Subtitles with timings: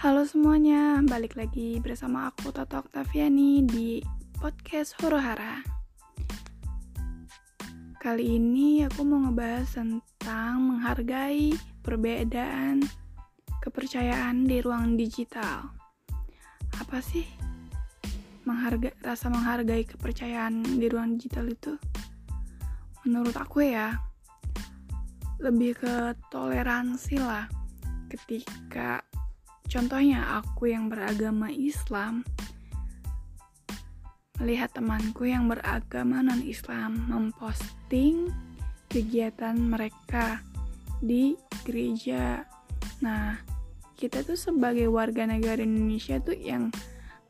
[0.00, 4.00] Halo semuanya, balik lagi bersama aku Toto Oktaviani di
[4.32, 5.60] podcast Horohara.
[8.00, 11.52] Kali ini aku mau ngebahas tentang menghargai
[11.84, 12.80] perbedaan
[13.60, 15.68] kepercayaan di ruang digital.
[16.80, 17.28] Apa sih
[18.48, 21.76] menghargai rasa menghargai kepercayaan di ruang digital itu?
[23.04, 24.00] Menurut aku ya,
[25.44, 27.44] lebih ke toleransi lah
[28.08, 29.04] ketika
[29.70, 32.26] Contohnya aku yang beragama Islam
[34.42, 38.34] melihat temanku yang beragama non-Islam memposting
[38.90, 40.42] kegiatan mereka
[40.98, 42.42] di gereja.
[42.98, 43.38] Nah,
[43.94, 46.74] kita tuh sebagai warga negara Indonesia tuh yang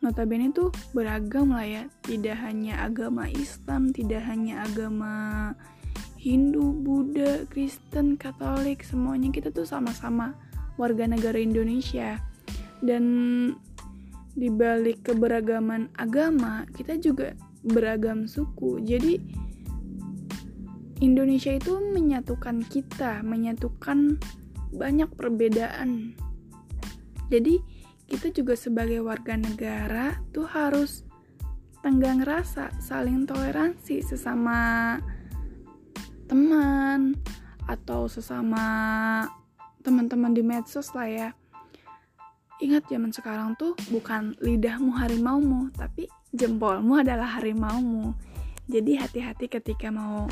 [0.00, 5.12] notabene tuh beragam lah ya, tidak hanya agama Islam, tidak hanya agama
[6.16, 10.32] Hindu, Buddha, Kristen, Katolik, semuanya kita tuh sama-sama
[10.80, 12.29] warga negara Indonesia
[12.80, 13.04] dan
[14.34, 17.36] di balik keberagaman agama kita juga
[17.66, 18.80] beragam suku.
[18.84, 19.20] Jadi
[21.00, 24.20] Indonesia itu menyatukan kita menyatukan
[24.70, 26.14] banyak perbedaan.
[27.32, 27.60] Jadi
[28.10, 31.06] kita juga sebagai warga negara tuh harus
[31.80, 34.98] tenggang rasa saling toleransi sesama
[36.28, 37.16] teman
[37.64, 38.66] atau sesama
[39.80, 41.28] teman-teman di medsos lah ya
[42.60, 46.04] Ingat zaman sekarang tuh bukan lidahmu harimaumu, tapi
[46.36, 48.12] jempolmu adalah harimaumu.
[48.68, 50.28] Jadi hati-hati ketika mau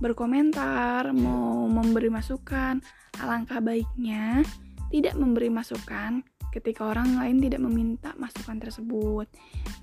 [0.00, 2.80] berkomentar, mau memberi masukan.
[3.20, 4.40] Alangkah baiknya
[4.88, 6.24] tidak memberi masukan
[6.56, 9.28] ketika orang lain tidak meminta masukan tersebut.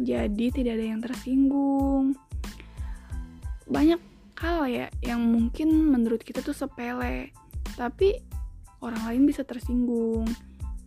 [0.01, 2.17] Jadi tidak ada yang tersinggung.
[3.69, 4.01] Banyak
[4.41, 7.29] hal ya yang mungkin menurut kita tuh sepele,
[7.77, 8.17] tapi
[8.81, 10.25] orang lain bisa tersinggung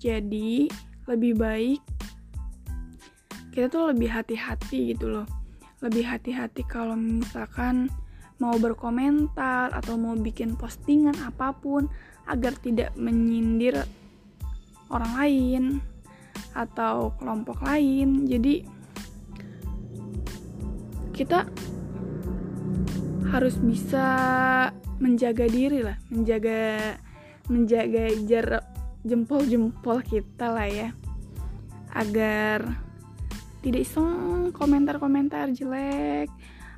[0.02, 0.66] jadi
[1.06, 1.80] lebih baik
[3.52, 5.28] kita tuh lebih hati-hati gitu loh.
[5.84, 7.92] Lebih hati-hati kalau misalkan
[8.40, 11.86] mau berkomentar atau mau bikin postingan apa pun
[12.26, 13.76] agar tidak menyindir
[14.88, 15.64] orang lain
[16.56, 18.24] atau kelompok lain.
[18.24, 18.64] Jadi
[21.12, 21.44] kita
[23.28, 24.08] harus bisa
[24.96, 26.96] menjaga diri lah, menjaga
[27.52, 28.64] menjaga jarak
[29.06, 30.88] jempol-jempol kita lah ya.
[31.92, 32.66] Agar
[33.60, 36.30] tidak iseng komentar-komentar jelek.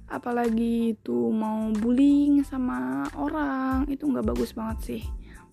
[0.04, 3.88] Apalagi itu mau bullying sama orang.
[3.88, 5.02] Itu nggak bagus banget sih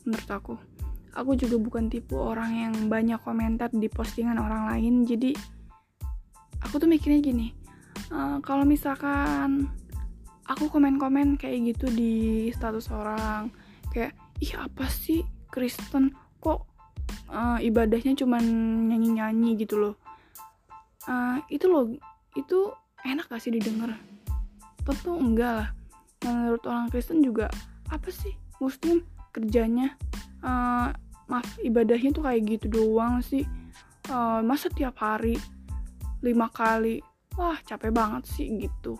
[0.03, 0.55] menurut aku.
[1.11, 5.03] Aku juga bukan tipe orang yang banyak komentar di postingan orang lain.
[5.03, 5.35] Jadi
[6.63, 7.61] aku tuh mikirnya gini
[8.13, 9.67] uh, kalau misalkan
[10.45, 12.13] aku komen-komen kayak gitu di
[12.53, 13.49] status orang
[13.89, 16.65] kayak ih apa sih Kristen kok
[17.29, 19.95] uh, ibadahnya cuma nyanyi-nyanyi gitu loh.
[21.05, 21.89] Uh, itu loh
[22.37, 22.73] itu
[23.05, 23.97] enak gak sih didengar?
[24.81, 25.69] Tentu enggak lah.
[26.21, 27.49] Menurut orang Kristen juga
[27.89, 29.01] apa sih Muslim
[29.33, 29.97] kerjanya?
[30.41, 30.89] Uh,
[31.29, 33.45] maaf ibadahnya tuh kayak gitu doang sih.
[34.09, 35.37] Uh, masa tiap hari
[36.21, 37.01] lima kali?
[37.37, 38.99] Wah capek banget sih gitu.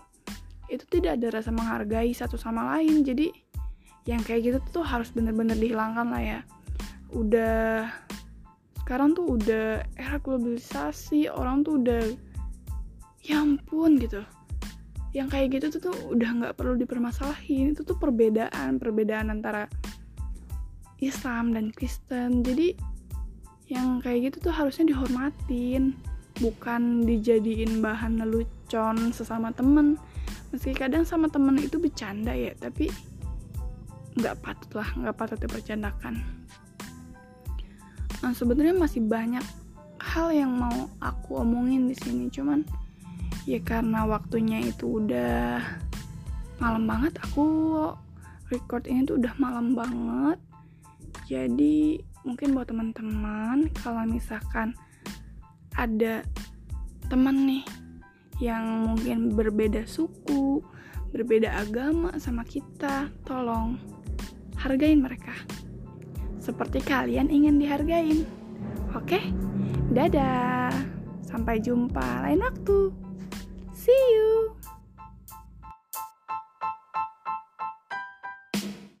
[0.72, 3.04] Itu tidak ada rasa menghargai satu sama lain.
[3.04, 3.28] Jadi
[4.08, 6.40] yang kayak gitu tuh harus bener-bener dihilangkan lah ya
[7.12, 7.88] udah
[8.82, 12.02] sekarang tuh udah era globalisasi orang tuh udah
[13.22, 14.26] ya ampun gitu.
[15.12, 17.76] Yang kayak gitu tuh, tuh udah nggak perlu dipermasalahin.
[17.76, 19.68] Itu tuh perbedaan perbedaan antara
[20.98, 22.42] Islam dan Kristen.
[22.42, 22.74] Jadi
[23.70, 25.94] yang kayak gitu tuh harusnya dihormatin.
[26.40, 30.00] Bukan dijadiin bahan lelucon sesama temen.
[30.50, 32.88] Meski kadang sama temen itu bercanda ya tapi
[34.12, 36.20] nggak patut lah nggak patut dipercandakan
[38.22, 39.44] nah sebenarnya masih banyak
[39.98, 42.62] hal yang mau aku omongin di sini cuman
[43.46, 45.58] ya karena waktunya itu udah
[46.62, 47.46] malam banget aku
[48.52, 50.38] record ini tuh udah malam banget.
[51.24, 51.96] Jadi
[52.28, 54.76] mungkin buat teman-teman kalau misalkan
[55.72, 56.20] ada
[57.08, 57.64] teman nih
[58.44, 60.60] yang mungkin berbeda suku,
[61.16, 63.80] berbeda agama sama kita, tolong
[64.60, 65.32] hargain mereka
[66.42, 68.26] seperti kalian ingin dihargain.
[68.98, 69.22] Oke,
[69.94, 70.74] dadah.
[71.22, 72.90] Sampai jumpa lain waktu.
[73.70, 74.58] See you.